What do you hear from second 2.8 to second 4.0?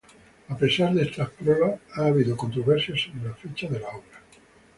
sobre la fecha de la